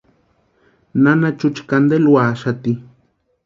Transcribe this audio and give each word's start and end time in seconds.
Nana 1.03 1.29
Chucha 1.37 1.63
cantela 1.69 2.09
úaxati. 2.15 2.71